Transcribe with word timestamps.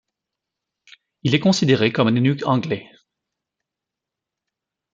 Il 1.21 1.35
est 1.35 1.39
considéré 1.39 1.91
comme 1.93 2.07
un 2.07 2.17
enueg 2.17 2.43
anglais. 2.47 2.89